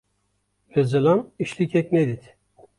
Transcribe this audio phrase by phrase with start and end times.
[0.71, 2.23] Li zilam îşlikek nedît.